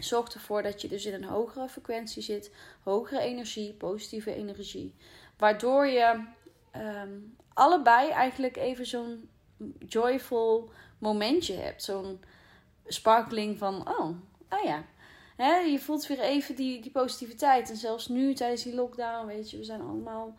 Zorgt 0.01 0.35
ervoor 0.35 0.63
dat 0.63 0.81
je 0.81 0.89
dus 0.89 1.07
in 1.07 1.15
een 1.15 1.25
hogere 1.25 1.69
frequentie 1.69 2.23
zit, 2.23 2.51
hogere 2.83 3.21
energie, 3.21 3.73
positieve 3.73 4.35
energie. 4.35 4.95
Waardoor 5.39 5.87
je 5.87 6.25
um, 6.77 7.37
allebei 7.53 8.11
eigenlijk 8.11 8.57
even 8.57 8.87
zo'n 8.87 9.31
joyful 9.87 10.71
momentje 10.99 11.55
hebt. 11.55 11.83
Zo'n 11.83 12.21
sparkling 12.87 13.59
van, 13.59 13.89
oh, 13.89 14.11
oh 14.51 14.65
ja. 14.65 14.85
je 15.65 15.79
voelt 15.81 16.07
weer 16.07 16.21
even 16.21 16.55
die, 16.55 16.81
die 16.81 16.91
positiviteit. 16.91 17.71
En 17.71 17.77
zelfs 17.77 18.09
nu 18.09 18.35
tijdens 18.35 18.63
die 18.63 18.75
lockdown, 18.75 19.27
weet 19.27 19.51
je, 19.51 19.57
we 19.57 19.65
zijn 19.65 19.81
allemaal 19.81 20.37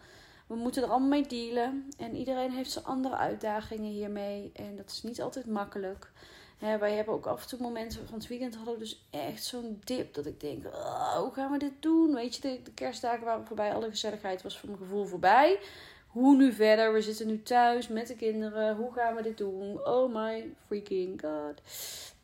we 0.50 0.56
moeten 0.56 0.84
er 0.84 0.90
allemaal 0.90 1.10
mee 1.10 1.28
dealen. 1.28 1.92
En 1.98 2.16
iedereen 2.16 2.52
heeft 2.52 2.72
zijn 2.72 2.86
andere 2.86 3.16
uitdagingen 3.16 3.92
hiermee. 3.92 4.52
En 4.54 4.76
dat 4.76 4.90
is 4.90 5.04
niet 5.04 5.22
altijd 5.22 5.46
makkelijk. 5.46 6.12
Wij 6.60 6.94
hebben 6.94 7.14
ook 7.14 7.26
af 7.26 7.42
en 7.42 7.48
toe 7.48 7.62
momenten 7.62 8.08
van 8.08 8.18
het 8.18 8.28
weekend 8.28 8.56
hadden 8.56 8.74
we 8.74 8.80
dus 8.80 9.06
echt 9.10 9.44
zo'n 9.44 9.82
dip. 9.84 10.14
Dat 10.14 10.26
ik 10.26 10.40
denk, 10.40 10.66
oh, 10.66 11.18
hoe 11.18 11.34
gaan 11.34 11.52
we 11.52 11.58
dit 11.58 11.82
doen? 11.82 12.14
Weet 12.14 12.36
je, 12.36 12.42
de, 12.42 12.60
de, 12.64 12.72
kerstdagen 12.72 13.26
waren 13.26 13.46
voorbij. 13.46 13.74
Alle 13.74 13.90
gezelligheid 13.90 14.42
was 14.42 14.60
voor 14.60 14.70
mijn 14.70 14.82
gevoel 14.82 15.06
voorbij. 15.06 15.60
Hoe 16.08 16.36
nu 16.36 16.54
verder? 16.54 16.94
We 16.94 17.02
zitten 17.02 17.28
nu 17.28 17.42
thuis 17.42 17.88
met 17.88 18.08
de 18.08 18.16
kinderen. 18.16 18.76
Hoe 18.76 18.94
gaan 18.94 19.16
we 19.16 19.22
dit 19.22 19.38
doen? 19.38 19.88
Oh 19.88 20.16
my 20.16 20.54
freaking 20.66 21.22
god. 21.22 21.62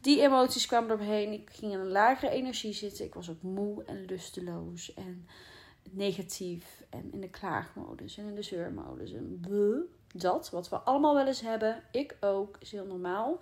Die 0.02 0.22
emoties 0.22 0.66
kwamen 0.66 0.90
eromheen. 0.90 1.32
Ik 1.32 1.50
ging 1.52 1.72
in 1.72 1.80
een 1.80 1.92
lagere 1.92 2.32
energie 2.32 2.74
zitten. 2.74 3.06
Ik 3.06 3.14
was 3.14 3.30
ook 3.30 3.42
moe 3.42 3.84
en 3.84 4.06
lusteloos. 4.06 4.94
En 4.94 5.28
negatief 5.92 6.84
en 6.90 7.10
in 7.12 7.22
de 7.22 7.30
klaagmodus 7.30 8.18
en 8.18 8.28
in 8.28 8.36
de 8.36 8.42
zeurmodus 8.42 9.14
en 9.14 9.40
dat, 10.18 10.50
wat 10.50 10.70
we 10.70 10.78
allemaal 10.78 11.16
wel 11.16 11.28
eens 11.28 11.42
hebben, 11.42 11.84
ik 11.92 12.16
ook, 12.20 12.58
is 12.60 12.72
heel 12.72 12.86
normaal. 12.86 13.40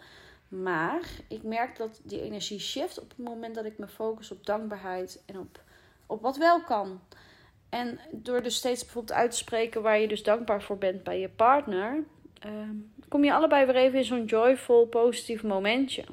Maar 0.47 1.01
ik 1.27 1.43
merk 1.43 1.77
dat 1.77 2.01
die 2.03 2.21
energie 2.21 2.59
shift 2.59 2.99
op 2.99 3.09
het 3.09 3.17
moment 3.17 3.55
dat 3.55 3.65
ik 3.65 3.77
me 3.77 3.87
focus 3.87 4.31
op 4.31 4.45
dankbaarheid 4.45 5.23
en 5.25 5.39
op, 5.39 5.61
op 6.05 6.21
wat 6.21 6.37
wel 6.37 6.63
kan. 6.63 7.01
En 7.69 7.99
door 8.11 8.41
dus 8.41 8.55
steeds 8.55 8.83
bijvoorbeeld 8.83 9.17
uit 9.17 9.31
te 9.31 9.37
spreken 9.37 9.81
waar 9.81 9.99
je 9.99 10.07
dus 10.07 10.23
dankbaar 10.23 10.61
voor 10.61 10.77
bent 10.77 11.03
bij 11.03 11.19
je 11.19 11.29
partner, 11.29 12.03
ehm, 12.39 12.75
kom 13.07 13.23
je 13.23 13.33
allebei 13.33 13.65
weer 13.65 13.75
even 13.75 13.97
in 13.99 14.05
zo'n 14.05 14.25
joyful, 14.25 14.85
positief 14.85 15.43
momentje. 15.43 16.03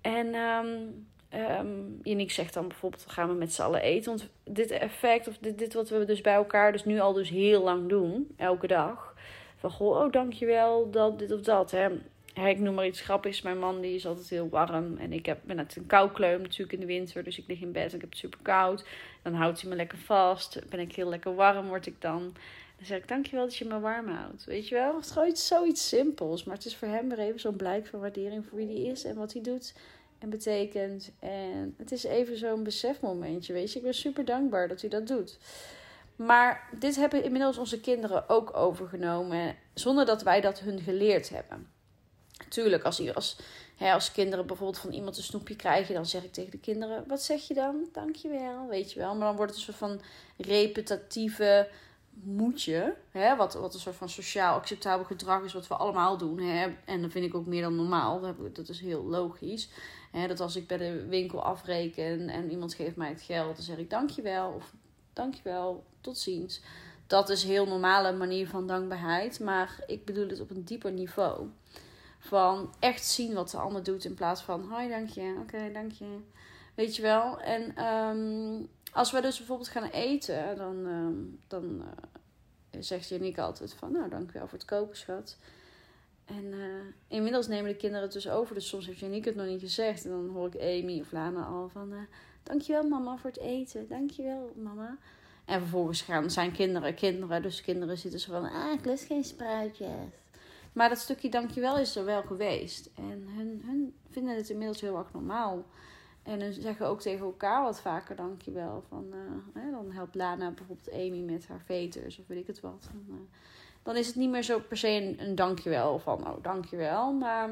En 0.00 0.34
um, 0.34 1.08
Um, 1.34 2.00
Yannick 2.02 2.30
zegt 2.30 2.54
dan 2.54 2.68
bijvoorbeeld, 2.68 3.04
gaan 3.08 3.28
we 3.28 3.34
met 3.34 3.52
z'n 3.52 3.62
allen 3.62 3.82
eten. 3.82 4.10
Want 4.10 4.28
dit 4.44 4.70
effect, 4.70 5.28
of 5.28 5.38
dit, 5.38 5.58
dit 5.58 5.74
wat 5.74 5.88
we 5.88 6.04
dus 6.04 6.20
bij 6.20 6.34
elkaar 6.34 6.72
dus 6.72 6.84
nu 6.84 7.00
al 7.00 7.12
dus 7.12 7.28
heel 7.28 7.62
lang 7.62 7.88
doen, 7.88 8.34
elke 8.36 8.66
dag. 8.66 9.14
Van, 9.56 9.70
goh, 9.70 10.04
oh 10.04 10.12
dankjewel, 10.12 10.90
dat, 10.90 11.18
dit 11.18 11.32
of 11.32 11.40
dat. 11.40 11.70
Hè. 11.70 11.88
Ik 12.34 12.58
noem 12.58 12.74
maar 12.74 12.86
iets 12.86 13.00
grappigs. 13.00 13.42
Mijn 13.42 13.58
man 13.58 13.80
die 13.80 13.94
is 13.94 14.06
altijd 14.06 14.28
heel 14.28 14.48
warm. 14.48 14.96
En 14.96 15.12
ik 15.12 15.26
heb, 15.26 15.38
ben 15.44 15.56
net 15.56 15.76
een 15.76 15.86
koukleum 15.86 16.42
natuurlijk 16.42 16.72
in 16.72 16.80
de 16.80 16.86
winter. 16.86 17.24
Dus 17.24 17.38
ik 17.38 17.44
lig 17.46 17.60
in 17.60 17.72
bed 17.72 17.88
en 17.88 17.94
ik 17.94 18.00
heb 18.00 18.10
het 18.10 18.18
super 18.18 18.38
koud. 18.42 18.84
Dan 19.22 19.34
houdt 19.34 19.60
hij 19.60 19.70
me 19.70 19.76
lekker 19.76 19.98
vast. 19.98 20.68
Ben 20.68 20.80
ik 20.80 20.94
heel 20.94 21.08
lekker 21.08 21.34
warm, 21.34 21.68
word 21.68 21.86
ik 21.86 22.00
dan. 22.00 22.18
Dan 22.76 22.86
zeg 22.86 22.98
ik, 22.98 23.08
dankjewel 23.08 23.44
dat 23.44 23.56
je 23.56 23.64
me 23.64 23.80
warm 23.80 24.08
houdt. 24.08 24.44
Weet 24.44 24.68
je 24.68 24.74
wel? 24.74 24.94
Het 24.94 25.04
is 25.04 25.10
gewoon 25.10 25.36
zoiets 25.36 25.88
simpels. 25.88 26.44
Maar 26.44 26.56
het 26.56 26.64
is 26.64 26.76
voor 26.76 26.88
hem 26.88 27.08
weer 27.08 27.18
even 27.18 27.40
zo'n 27.40 27.56
blijk 27.56 27.86
van 27.86 28.00
waardering 28.00 28.46
voor 28.46 28.58
wie 28.58 28.66
hij 28.66 28.92
is. 28.92 29.04
En 29.04 29.16
wat 29.16 29.32
hij 29.32 29.42
doet 29.42 29.74
en 30.18 30.30
betekent. 30.30 31.12
En 31.18 31.74
het 31.78 31.92
is 31.92 32.04
even 32.04 32.36
zo'n 32.36 32.62
besefmomentje, 32.62 33.52
weet 33.52 33.72
je. 33.72 33.78
Ik 33.78 33.84
ben 33.84 33.94
super 33.94 34.24
dankbaar 34.24 34.68
dat 34.68 34.80
hij 34.80 34.90
dat 34.90 35.06
doet. 35.06 35.38
Maar 36.16 36.68
dit 36.78 36.96
hebben 36.96 37.24
inmiddels 37.24 37.58
onze 37.58 37.80
kinderen 37.80 38.28
ook 38.28 38.56
overgenomen. 38.56 39.56
Zonder 39.74 40.06
dat 40.06 40.22
wij 40.22 40.40
dat 40.40 40.60
hun 40.60 40.80
geleerd 40.80 41.28
hebben. 41.28 41.68
Tuurlijk, 42.48 42.84
als, 42.84 43.14
als, 43.14 43.36
als 43.78 44.12
kinderen 44.12 44.46
bijvoorbeeld 44.46 44.78
van 44.78 44.92
iemand 44.92 45.16
een 45.16 45.22
snoepje 45.22 45.56
krijgen, 45.56 45.94
dan 45.94 46.06
zeg 46.06 46.24
ik 46.24 46.32
tegen 46.32 46.50
de 46.50 46.58
kinderen: 46.58 47.04
Wat 47.08 47.22
zeg 47.22 47.48
je 47.48 47.54
dan? 47.54 47.88
Dankjewel, 47.92 48.68
weet 48.68 48.92
je 48.92 48.98
wel. 48.98 49.14
Maar 49.14 49.26
dan 49.26 49.36
wordt 49.36 49.50
het 49.50 49.60
een 49.60 49.74
soort 49.74 49.90
van 49.90 50.00
repetitieve 50.36 51.68
moetje. 52.22 52.96
Hè, 53.10 53.36
wat, 53.36 53.54
wat 53.54 53.74
een 53.74 53.80
soort 53.80 53.96
van 53.96 54.08
sociaal 54.08 54.56
acceptabel 54.56 55.04
gedrag 55.04 55.44
is, 55.44 55.52
wat 55.52 55.68
we 55.68 55.74
allemaal 55.74 56.16
doen. 56.16 56.38
Hè. 56.38 56.68
En 56.84 57.02
dat 57.02 57.10
vind 57.10 57.24
ik 57.24 57.34
ook 57.34 57.46
meer 57.46 57.62
dan 57.62 57.76
normaal. 57.76 58.34
Dat 58.52 58.68
is 58.68 58.80
heel 58.80 59.04
logisch. 59.04 59.68
Hè, 60.10 60.26
dat 60.26 60.40
als 60.40 60.56
ik 60.56 60.66
bij 60.66 60.76
de 60.76 61.06
winkel 61.06 61.42
afreken 61.42 62.28
en 62.28 62.50
iemand 62.50 62.74
geeft 62.74 62.96
mij 62.96 63.08
het 63.08 63.22
geld, 63.22 63.56
dan 63.56 63.64
zeg 63.64 63.76
ik 63.76 63.90
dankjewel. 63.90 64.52
Of 64.52 64.72
dankjewel, 65.12 65.84
tot 66.00 66.18
ziens. 66.18 66.60
Dat 67.06 67.28
is 67.28 67.42
een 67.42 67.50
heel 67.50 67.66
normale 67.66 68.12
manier 68.12 68.48
van 68.48 68.66
dankbaarheid. 68.66 69.40
Maar 69.40 69.84
ik 69.86 70.04
bedoel 70.04 70.28
het 70.28 70.40
op 70.40 70.50
een 70.50 70.64
dieper 70.64 70.92
niveau. 70.92 71.48
Van 72.22 72.74
echt 72.78 73.06
zien 73.06 73.34
wat 73.34 73.50
de 73.50 73.56
ander 73.56 73.82
doet 73.82 74.04
in 74.04 74.14
plaats 74.14 74.42
van 74.42 74.68
hoi, 74.68 74.88
dank 74.88 75.08
je, 75.08 75.36
oké, 75.40 75.70
dank 75.72 75.92
je. 75.92 76.18
Weet 76.74 76.96
je 76.96 77.02
wel? 77.02 77.40
En 77.40 77.84
um, 77.84 78.68
als 78.92 79.10
we 79.10 79.20
dus 79.20 79.38
bijvoorbeeld 79.38 79.68
gaan 79.68 79.90
eten, 79.90 80.56
dan, 80.56 80.86
um, 80.86 81.38
dan 81.46 81.64
uh, 81.64 82.80
zegt 82.82 83.08
Janieke 83.08 83.40
altijd 83.40 83.74
van 83.74 83.92
nou, 83.92 84.08
dankjewel 84.08 84.48
voor 84.48 84.58
het 84.58 84.66
koken, 84.66 84.96
schat. 84.96 85.36
En 86.24 86.44
uh, 86.44 86.64
inmiddels 87.08 87.48
nemen 87.48 87.70
de 87.70 87.76
kinderen 87.76 88.04
het 88.04 88.12
dus 88.12 88.28
over. 88.28 88.54
Dus 88.54 88.68
soms 88.68 88.86
heeft 88.86 88.98
Janieke 88.98 89.28
het 89.28 89.38
nog 89.38 89.46
niet 89.46 89.60
gezegd. 89.60 90.04
En 90.04 90.10
dan 90.10 90.28
hoor 90.28 90.46
ik 90.46 90.60
Amy 90.60 91.00
of 91.00 91.12
Lana 91.12 91.44
al 91.44 91.68
van... 91.68 91.92
Uh, 91.92 91.98
dankjewel 92.42 92.88
mama 92.88 93.16
voor 93.16 93.30
het 93.30 93.38
eten. 93.38 93.88
Dankjewel 93.88 94.52
mama. 94.56 94.98
En 95.44 95.60
vervolgens 95.60 96.02
gaan 96.02 96.30
zijn 96.30 96.52
kinderen 96.52 96.94
kinderen. 96.94 97.42
Dus 97.42 97.60
kinderen 97.60 97.98
zitten 97.98 98.20
zo 98.20 98.32
van... 98.32 98.50
Ah, 98.50 98.72
ik 98.72 98.84
lust 98.84 99.04
geen 99.04 99.24
spruitjes. 99.24 100.19
Maar 100.72 100.88
dat 100.88 100.98
stukje 100.98 101.30
dankjewel 101.30 101.78
is 101.78 101.96
er 101.96 102.04
wel 102.04 102.22
geweest. 102.22 102.90
En 102.94 103.26
hun, 103.28 103.62
hun 103.66 103.94
vinden 104.10 104.36
het 104.36 104.50
inmiddels 104.50 104.80
heel 104.80 104.98
erg 104.98 105.12
normaal. 105.12 105.64
En 106.22 106.40
hun 106.40 106.52
zeggen 106.52 106.86
ook 106.86 107.00
tegen 107.00 107.24
elkaar 107.24 107.62
wat 107.62 107.80
vaker 107.80 108.16
dankjewel. 108.16 108.84
Van, 108.88 109.06
uh, 109.10 109.62
hè, 109.62 109.70
dan 109.70 109.92
helpt 109.92 110.14
Lana 110.14 110.50
bijvoorbeeld 110.50 110.92
Amy 110.92 111.20
met 111.20 111.48
haar 111.48 111.62
veters 111.64 112.18
of 112.18 112.26
weet 112.26 112.38
ik 112.38 112.46
het 112.46 112.60
wat. 112.60 112.88
Dan, 112.92 113.16
uh, 113.16 113.20
dan 113.82 113.96
is 113.96 114.06
het 114.06 114.16
niet 114.16 114.30
meer 114.30 114.42
zo 114.42 114.60
per 114.60 114.76
se 114.76 114.88
een, 114.88 115.22
een 115.22 115.34
dankjewel 115.34 115.98
van 115.98 116.28
oh 116.28 116.42
dankjewel. 116.42 117.12
Maar 117.12 117.50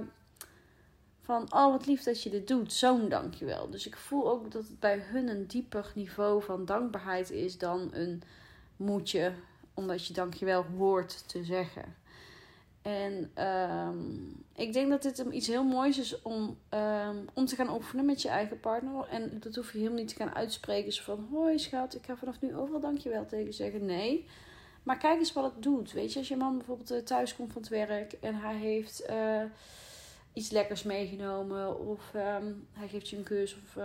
van 1.20 1.52
oh 1.52 1.70
wat 1.70 1.86
lief 1.86 2.02
dat 2.02 2.22
je 2.22 2.30
dit 2.30 2.48
doet. 2.48 2.72
Zo'n 2.72 3.08
dankjewel. 3.08 3.70
Dus 3.70 3.86
ik 3.86 3.96
voel 3.96 4.30
ook 4.30 4.52
dat 4.52 4.62
het 4.62 4.80
bij 4.80 4.98
hun 4.98 5.28
een 5.28 5.46
dieper 5.46 5.92
niveau 5.94 6.42
van 6.42 6.64
dankbaarheid 6.64 7.30
is 7.30 7.58
dan 7.58 7.88
een 7.92 8.22
moetje. 8.76 9.32
Omdat 9.74 10.06
je 10.06 10.14
dankjewel 10.14 10.64
hoort 10.76 11.28
te 11.28 11.44
zeggen. 11.44 11.94
En 12.88 13.44
um, 13.44 14.44
ik 14.54 14.72
denk 14.72 14.90
dat 14.90 15.02
dit 15.02 15.18
iets 15.18 15.46
heel 15.46 15.64
moois 15.64 15.98
is 15.98 16.22
om, 16.22 16.58
um, 16.70 17.24
om 17.34 17.46
te 17.46 17.54
gaan 17.54 17.74
oefenen 17.74 18.04
met 18.04 18.22
je 18.22 18.28
eigen 18.28 18.60
partner. 18.60 19.08
En 19.08 19.40
dat 19.40 19.54
hoef 19.54 19.72
je 19.72 19.78
helemaal 19.78 19.98
niet 19.98 20.08
te 20.08 20.14
gaan 20.14 20.34
uitspreken. 20.34 20.92
Zo 20.92 21.02
van, 21.02 21.28
hoi 21.30 21.58
schat, 21.58 21.94
ik 21.94 22.04
ga 22.04 22.16
vanaf 22.16 22.40
nu 22.40 22.56
overal 22.56 22.80
dankjewel 22.80 23.26
tegen 23.26 23.54
zeggen. 23.54 23.84
Nee. 23.84 24.26
Maar 24.82 24.98
kijk 24.98 25.18
eens 25.18 25.32
wat 25.32 25.52
het 25.52 25.62
doet. 25.62 25.92
Weet 25.92 26.12
je, 26.12 26.18
als 26.18 26.28
je 26.28 26.36
man 26.36 26.56
bijvoorbeeld 26.56 26.90
eh, 26.90 26.98
thuis 26.98 27.36
komt 27.36 27.52
van 27.52 27.62
het 27.62 27.70
werk 27.70 28.12
en 28.12 28.34
hij 28.34 28.56
heeft 28.56 29.10
uh, 29.10 29.42
iets 30.32 30.50
lekkers 30.50 30.82
meegenomen. 30.82 31.78
Of 31.88 32.12
um, 32.14 32.66
hij 32.72 32.88
geeft 32.88 33.08
je 33.08 33.16
een 33.16 33.22
kus 33.22 33.56
of 33.56 33.82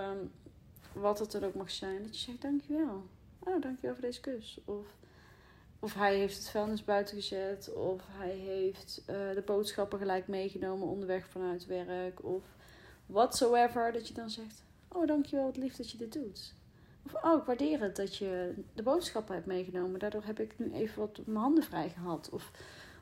wat 0.94 1.20
het 1.20 1.32
dan 1.32 1.44
ook 1.44 1.56
mag 1.56 1.72
zijn. 1.72 2.04
Dat 2.04 2.20
je 2.20 2.26
zegt, 2.26 2.42
dankjewel. 2.42 3.04
Oh, 3.40 3.62
dankjewel 3.62 3.96
voor 3.96 4.06
deze 4.06 4.22
kus. 4.22 4.58
Of 4.66 4.86
of 5.84 5.94
hij 5.94 6.16
heeft 6.16 6.38
het 6.38 6.50
vuilnis 6.50 6.84
buiten 6.84 7.16
gezet. 7.16 7.74
Of 7.74 8.02
hij 8.08 8.36
heeft 8.36 9.04
uh, 9.10 9.16
de 9.16 9.44
boodschappen 9.46 10.00
gelijk 10.00 10.28
meegenomen 10.28 10.88
onderweg 10.88 11.28
vanuit 11.28 11.66
werk. 11.66 12.24
Of 12.24 12.44
whatsoever. 13.06 13.92
Dat 13.92 14.08
je 14.08 14.14
dan 14.14 14.30
zegt: 14.30 14.64
Oh, 14.88 15.08
dankjewel, 15.08 15.46
wat 15.46 15.58
lief 15.58 15.76
dat 15.76 15.92
je 15.92 15.98
dit 15.98 16.14
doet. 16.14 16.54
Of 17.06 17.24
oh, 17.24 17.40
ik 17.40 17.44
waardeer 17.44 17.82
het 17.82 17.96
dat 17.96 18.16
je 18.16 18.54
de 18.74 18.84
boodschappen 18.84 19.36
hebt 19.36 19.48
meegenomen. 19.48 20.00
Daardoor 20.00 20.24
heb 20.26 20.40
ik 20.40 20.60
nu 20.60 20.74
even 20.74 21.00
wat 21.00 21.20
mijn 21.26 21.38
handen 21.38 21.64
vrij 21.64 21.90
gehad. 21.90 22.30
Of 22.32 22.52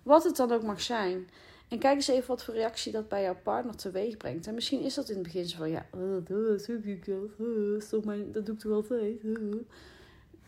wat 0.04 0.24
het 0.24 0.36
dan 0.36 0.52
ook 0.52 0.64
mag 0.64 0.82
zijn. 0.82 1.30
En 1.68 1.80
kijk 1.80 1.96
eens 1.96 2.08
even 2.08 2.28
wat 2.28 2.44
voor 2.44 2.54
reactie 2.54 2.92
dat 2.92 3.10
bij 3.10 3.22
jouw 3.22 3.38
partner 3.44 3.76
teweeg 3.76 4.18
brengt. 4.18 4.48
En 4.48 4.54
misschien 4.54 4.82
is 4.82 4.94
dat 4.94 5.10
in 5.10 5.16
het 5.16 5.24
begin 5.24 5.46
zo 5.46 5.58
van: 5.58 5.70
Ja, 5.70 5.86
dat, 8.34 8.46
doe 8.46 8.56
ik 8.56 8.66
altijd. 8.66 9.22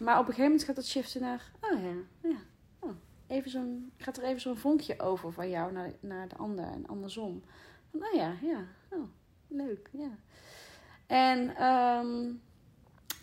Maar 0.03 0.19
op 0.19 0.27
een 0.27 0.33
gegeven 0.33 0.51
moment 0.51 0.63
gaat 0.63 0.75
het 0.75 0.87
shiften 0.87 1.21
naar, 1.21 1.51
oh 1.61 1.81
ja, 1.81 2.29
ja. 2.29 2.37
Oh, 2.79 2.91
even 3.27 3.51
zo'n, 3.51 3.91
gaat 3.97 4.17
er 4.17 4.23
even 4.23 4.41
zo'n 4.41 4.57
vonkje 4.57 4.99
over 4.99 5.33
van 5.33 5.49
jou 5.49 5.71
naar, 5.71 5.91
naar 5.99 6.27
de 6.27 6.35
ander 6.35 6.65
en 6.65 6.87
andersom. 6.87 7.43
Van, 7.91 8.03
oh 8.03 8.13
ja, 8.13 8.33
ja, 8.41 8.65
oh, 8.89 9.03
leuk, 9.47 9.89
ja. 9.91 10.09
En 11.07 11.63
um, 11.63 12.41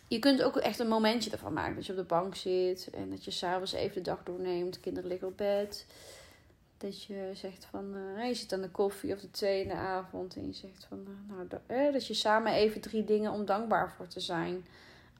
je 0.08 0.18
kunt 0.18 0.42
ook 0.42 0.56
echt 0.56 0.78
een 0.78 0.88
momentje 0.88 1.30
ervan 1.30 1.52
maken. 1.52 1.74
Dat 1.74 1.86
je 1.86 1.92
op 1.92 1.98
de 1.98 2.04
bank 2.04 2.34
zit 2.34 2.90
en 2.90 3.10
dat 3.10 3.24
je 3.24 3.30
s'avonds 3.30 3.72
even 3.72 3.94
de 3.94 4.00
dag 4.00 4.22
doorneemt. 4.22 4.80
Kinderen 4.80 5.08
liggen 5.08 5.28
op 5.28 5.36
bed. 5.36 5.86
Dat 6.76 7.04
je 7.04 7.30
zegt 7.34 7.64
van, 7.64 7.96
uh, 7.96 8.26
je 8.26 8.34
zit 8.34 8.52
aan 8.52 8.60
de 8.60 8.70
koffie 8.70 9.12
of 9.12 9.20
de 9.20 9.30
thee 9.30 9.62
in 9.62 9.68
de 9.68 9.74
avond. 9.74 10.36
En 10.36 10.46
je 10.46 10.52
zegt 10.52 10.84
van, 10.88 10.98
uh, 10.98 11.34
nou, 11.34 11.48
dat, 11.48 11.60
eh, 11.66 11.92
dat 11.92 12.06
je 12.06 12.14
samen 12.14 12.52
even 12.52 12.80
drie 12.80 13.04
dingen 13.04 13.32
om 13.32 13.44
dankbaar 13.44 13.92
voor 13.92 14.06
te 14.06 14.20
zijn 14.20 14.64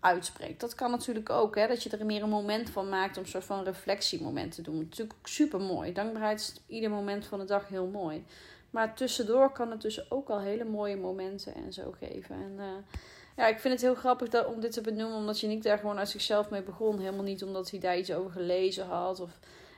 uitspreekt. 0.00 0.60
Dat 0.60 0.74
kan 0.74 0.90
natuurlijk 0.90 1.30
ook, 1.30 1.56
hè, 1.56 1.66
dat 1.66 1.82
je 1.82 1.90
er 1.90 2.06
meer 2.06 2.22
een 2.22 2.28
moment 2.28 2.70
van 2.70 2.88
maakt 2.88 3.16
om 3.16 3.22
een 3.22 3.28
soort 3.28 3.44
van 3.44 3.64
reflectiemoment 3.64 4.54
te 4.54 4.62
doen. 4.62 4.78
Natuurlijk 4.78 5.18
super 5.22 5.60
mooi. 5.60 5.92
Dankbaarheid 5.92 6.40
is 6.40 6.54
ieder 6.66 6.90
moment 6.90 7.26
van 7.26 7.38
de 7.38 7.44
dag 7.44 7.68
heel 7.68 7.86
mooi. 7.86 8.24
Maar 8.70 8.94
tussendoor 8.94 9.52
kan 9.52 9.70
het 9.70 9.80
dus 9.80 10.10
ook 10.10 10.28
al 10.28 10.40
hele 10.40 10.64
mooie 10.64 10.96
momenten 10.96 11.54
en 11.54 11.72
zo 11.72 11.94
geven. 11.98 12.34
En 12.34 12.54
uh, 12.58 12.64
ja, 13.36 13.46
ik 13.46 13.58
vind 13.58 13.74
het 13.74 13.82
heel 13.82 13.94
grappig 13.94 14.28
dat, 14.28 14.46
om 14.46 14.60
dit 14.60 14.72
te 14.72 14.80
benoemen, 14.80 15.16
omdat 15.16 15.40
je 15.40 15.46
niet 15.46 15.62
daar 15.62 15.78
gewoon 15.78 15.98
uit 15.98 16.08
zichzelf 16.08 16.50
mee 16.50 16.62
begon. 16.62 16.98
Helemaal 16.98 17.24
niet 17.24 17.44
omdat 17.44 17.70
hij 17.70 17.80
daar 17.80 17.98
iets 17.98 18.12
over 18.12 18.30
gelezen 18.30 18.86
had. 18.86 19.20
Of 19.20 19.30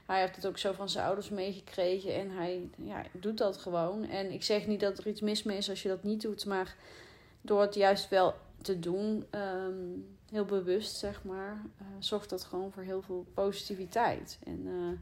hij 0.06 0.20
heeft 0.20 0.36
het 0.36 0.46
ook 0.46 0.58
zo 0.58 0.72
van 0.72 0.88
zijn 0.88 1.06
ouders 1.06 1.28
meegekregen 1.28 2.14
en 2.14 2.30
hij 2.30 2.68
ja, 2.76 3.02
doet 3.12 3.38
dat 3.38 3.56
gewoon. 3.56 4.08
En 4.08 4.30
ik 4.30 4.42
zeg 4.42 4.66
niet 4.66 4.80
dat 4.80 4.98
er 4.98 5.06
iets 5.06 5.20
mis 5.20 5.42
mee 5.42 5.56
is 5.56 5.70
als 5.70 5.82
je 5.82 5.88
dat 5.88 6.02
niet 6.02 6.22
doet, 6.22 6.46
maar 6.46 6.76
door 7.42 7.60
het 7.60 7.74
juist 7.74 8.08
wel 8.08 8.34
te 8.62 8.78
doen, 8.78 9.24
um, 9.30 10.06
heel 10.30 10.44
bewust 10.44 10.96
zeg 10.96 11.24
maar, 11.24 11.62
uh, 11.80 11.86
zorgt 11.98 12.30
dat 12.30 12.44
gewoon 12.44 12.72
voor 12.72 12.82
heel 12.82 13.02
veel 13.02 13.26
positiviteit. 13.34 14.38
En 14.44 14.66
uh, 14.66 14.98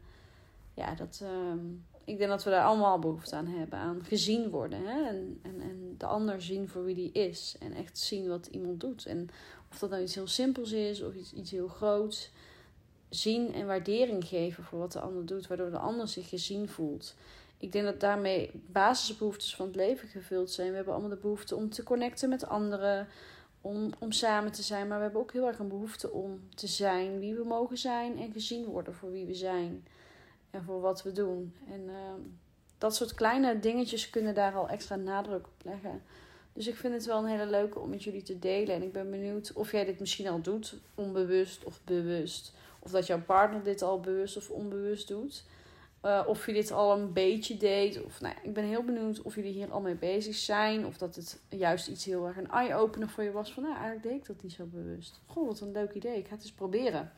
ja, 0.73 0.95
dat, 0.95 1.21
um, 1.23 1.85
ik 2.03 2.17
denk 2.17 2.29
dat 2.29 2.43
we 2.43 2.49
daar 2.49 2.65
allemaal 2.65 2.99
behoefte 2.99 3.35
aan 3.35 3.47
hebben, 3.47 3.79
aan 3.79 4.03
gezien 4.03 4.49
worden. 4.49 4.85
Hè? 4.85 5.07
En, 5.07 5.39
en, 5.41 5.61
en 5.61 5.95
de 5.97 6.05
ander 6.05 6.41
zien 6.41 6.67
voor 6.67 6.83
wie 6.83 6.95
die 6.95 7.11
is. 7.11 7.55
En 7.59 7.73
echt 7.73 7.97
zien 7.97 8.27
wat 8.27 8.45
iemand 8.45 8.79
doet. 8.79 9.05
En 9.05 9.29
of 9.71 9.79
dat 9.79 9.89
nou 9.89 10.01
iets 10.01 10.15
heel 10.15 10.27
simpels 10.27 10.71
is 10.71 11.01
of 11.01 11.15
iets, 11.15 11.33
iets 11.33 11.51
heel 11.51 11.67
groots. 11.67 12.31
Zien 13.09 13.53
en 13.53 13.65
waardering 13.65 14.27
geven 14.27 14.63
voor 14.63 14.79
wat 14.79 14.91
de 14.91 14.99
ander 14.99 15.25
doet, 15.25 15.47
waardoor 15.47 15.71
de 15.71 15.77
ander 15.77 16.07
zich 16.07 16.29
gezien 16.29 16.69
voelt 16.69 17.15
ik 17.61 17.71
denk 17.71 17.85
dat 17.85 17.99
daarmee 17.99 18.51
basisbehoeftes 18.53 19.55
van 19.55 19.65
het 19.65 19.75
leven 19.75 20.07
gevuld 20.07 20.51
zijn. 20.51 20.69
We 20.69 20.75
hebben 20.75 20.93
allemaal 20.93 21.11
de 21.11 21.21
behoefte 21.21 21.55
om 21.55 21.69
te 21.69 21.83
connecten 21.83 22.29
met 22.29 22.47
anderen, 22.47 23.07
om, 23.61 23.89
om 23.99 24.11
samen 24.11 24.51
te 24.51 24.61
zijn. 24.61 24.87
Maar 24.87 24.97
we 24.97 25.03
hebben 25.03 25.21
ook 25.21 25.33
heel 25.33 25.47
erg 25.47 25.59
een 25.59 25.67
behoefte 25.67 26.11
om 26.11 26.39
te 26.55 26.67
zijn 26.67 27.19
wie 27.19 27.35
we 27.35 27.43
mogen 27.43 27.77
zijn 27.77 28.19
en 28.19 28.31
gezien 28.31 28.65
worden 28.65 28.93
voor 28.93 29.11
wie 29.11 29.25
we 29.25 29.33
zijn 29.33 29.87
en 30.49 30.63
voor 30.63 30.81
wat 30.81 31.03
we 31.03 31.11
doen. 31.11 31.55
En 31.69 31.81
uh, 31.81 31.93
dat 32.77 32.95
soort 32.95 33.13
kleine 33.13 33.59
dingetjes 33.59 34.09
kunnen 34.09 34.33
daar 34.33 34.55
al 34.55 34.69
extra 34.69 34.95
nadruk 34.95 35.45
op 35.47 35.63
leggen. 35.63 36.03
Dus 36.53 36.67
ik 36.67 36.75
vind 36.75 36.93
het 36.93 37.05
wel 37.05 37.17
een 37.17 37.29
hele 37.29 37.49
leuke 37.49 37.79
om 37.79 37.89
met 37.89 38.03
jullie 38.03 38.23
te 38.23 38.39
delen. 38.39 38.75
En 38.75 38.83
ik 38.83 38.91
ben 38.91 39.11
benieuwd 39.11 39.53
of 39.53 39.71
jij 39.71 39.85
dit 39.85 39.99
misschien 39.99 40.27
al 40.27 40.41
doet, 40.41 40.75
onbewust 40.95 41.63
of 41.63 41.79
bewust. 41.83 42.53
Of 42.79 42.91
dat 42.91 43.07
jouw 43.07 43.21
partner 43.21 43.63
dit 43.63 43.81
al 43.81 43.99
bewust 43.99 44.37
of 44.37 44.49
onbewust 44.49 45.07
doet. 45.07 45.43
Uh, 46.05 46.23
of 46.27 46.45
je 46.45 46.53
dit 46.53 46.71
al 46.71 46.97
een 46.97 47.13
beetje 47.13 47.57
deed. 47.57 48.03
Of, 48.03 48.21
nou 48.21 48.35
ik 48.43 48.53
ben 48.53 48.63
heel 48.63 48.83
benieuwd 48.83 49.21
of 49.21 49.35
jullie 49.35 49.51
hier 49.51 49.71
al 49.71 49.81
mee 49.81 49.95
bezig 49.95 50.35
zijn. 50.35 50.85
Of 50.85 50.97
dat 50.97 51.15
het 51.15 51.39
juist 51.49 51.87
iets 51.87 52.05
heel 52.05 52.27
erg 52.27 52.37
een 52.37 52.51
eye-opener 52.51 53.09
voor 53.09 53.23
je 53.23 53.31
was. 53.31 53.53
Van 53.53 53.63
nou, 53.63 53.75
eigenlijk 53.75 54.03
deed 54.03 54.15
ik 54.15 54.25
dat 54.25 54.43
niet 54.43 54.51
zo 54.51 54.65
bewust. 54.65 55.19
Goh, 55.25 55.47
wat 55.47 55.59
een 55.59 55.71
leuk 55.71 55.93
idee. 55.93 56.17
Ik 56.17 56.27
ga 56.27 56.33
het 56.33 56.41
eens 56.41 56.51
proberen. 56.51 57.11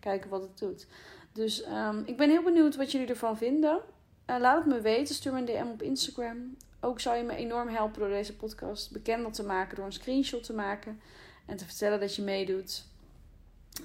Kijken 0.00 0.30
wat 0.30 0.42
het 0.42 0.58
doet. 0.58 0.86
Dus 1.32 1.66
um, 1.66 2.02
ik 2.06 2.16
ben 2.16 2.30
heel 2.30 2.42
benieuwd 2.42 2.76
wat 2.76 2.92
jullie 2.92 3.06
ervan 3.06 3.36
vinden. 3.36 3.80
laat 4.26 4.64
het 4.64 4.74
me 4.74 4.80
weten. 4.80 5.14
Stuur 5.14 5.32
me 5.32 5.38
een 5.38 5.44
DM 5.44 5.70
op 5.72 5.82
Instagram. 5.82 6.56
Ook 6.80 7.00
zou 7.00 7.16
je 7.16 7.22
me 7.22 7.36
enorm 7.36 7.68
helpen 7.68 8.00
door 8.00 8.08
deze 8.08 8.36
podcast 8.36 8.92
bekender 8.92 9.32
te 9.32 9.42
maken. 9.42 9.76
Door 9.76 9.86
een 9.86 9.92
screenshot 9.92 10.42
te 10.42 10.52
maken. 10.52 11.00
En 11.46 11.56
te 11.56 11.64
vertellen 11.64 12.00
dat 12.00 12.14
je 12.14 12.22
meedoet. 12.22 12.84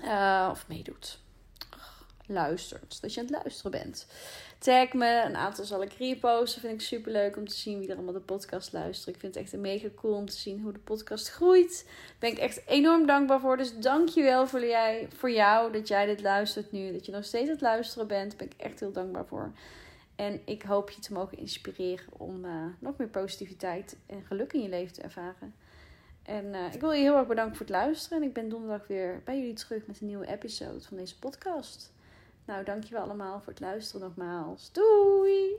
Uh, 0.04 0.48
of 0.52 0.68
meedoet. 0.68 1.23
Luistert. 2.28 3.02
Dat 3.02 3.14
je 3.14 3.20
aan 3.20 3.26
het 3.26 3.36
luisteren 3.36 3.72
bent. 3.72 4.08
Tag 4.58 4.94
me. 4.94 5.24
Een 5.26 5.36
aantal 5.36 5.66
zal 5.66 5.82
ik 5.82 5.94
reposten. 5.94 6.62
Vind 6.62 6.74
ik 6.74 6.82
super 6.82 7.12
leuk 7.12 7.38
om 7.38 7.48
te 7.48 7.56
zien 7.56 7.80
wie 7.80 7.90
er 7.90 7.96
allemaal 7.96 8.14
de 8.14 8.20
podcast 8.20 8.74
luistert. 8.74 9.16
Ik 9.16 9.22
vind 9.22 9.36
het 9.36 9.44
echt 9.44 9.56
mega 9.56 9.88
cool 9.96 10.16
om 10.16 10.26
te 10.26 10.38
zien 10.38 10.62
hoe 10.62 10.74
de 10.74 10.80
podcast 10.80 11.30
groeit. 11.30 11.84
Daar 11.86 12.16
ben 12.20 12.32
ik 12.32 12.38
echt 12.38 12.68
enorm 12.68 13.06
dankbaar 13.06 13.40
voor. 13.40 13.58
Dus 13.58 13.78
dankjewel 13.78 14.48
voor, 14.48 14.66
jij, 14.66 15.08
voor 15.16 15.32
jou 15.32 15.72
dat 15.72 15.88
jij 15.88 16.06
dit 16.06 16.22
luistert 16.22 16.72
nu. 16.72 16.92
Dat 16.92 17.06
je 17.06 17.12
nog 17.12 17.26
steeds 17.26 17.46
aan 17.46 17.54
het 17.54 17.62
luisteren 17.62 18.08
bent. 18.08 18.30
Daar 18.30 18.38
ben 18.38 18.48
ik 18.58 18.62
echt 18.66 18.80
heel 18.80 18.92
dankbaar 18.92 19.26
voor. 19.26 19.52
En 20.16 20.42
ik 20.46 20.62
hoop 20.62 20.90
je 20.90 21.02
te 21.02 21.14
mogen 21.14 21.38
inspireren 21.38 22.06
om 22.18 22.46
uh, 22.46 22.66
nog 22.80 22.98
meer 22.98 23.08
positiviteit 23.08 23.98
en 24.06 24.24
geluk 24.26 24.54
in 24.54 24.62
je 24.62 24.70
leven 24.70 24.94
te 24.94 25.02
ervaren. 25.02 25.56
En 26.24 26.46
uh, 26.46 26.74
ik 26.74 26.80
wil 26.80 26.92
je 26.92 27.02
heel 27.02 27.18
erg 27.18 27.28
bedanken 27.28 27.56
voor 27.56 27.66
het 27.66 27.76
luisteren. 27.76 28.18
En 28.22 28.28
ik 28.28 28.34
ben 28.34 28.50
donderdag 28.50 28.88
weer 28.88 29.22
bij 29.26 29.38
jullie 29.38 29.54
terug 29.54 29.88
met 29.88 30.02
een 30.02 30.08
nieuwe 30.08 30.28
episode 30.28 30.82
van 30.82 30.98
deze 30.98 31.20
podcast. 31.20 31.93
Nou, 32.46 32.64
dankjewel 32.64 33.04
allemaal 33.04 33.40
voor 33.40 33.54
het 33.54 33.62
luisteren 33.62 34.08
nogmaals. 34.08 34.72
Doei! 34.72 35.56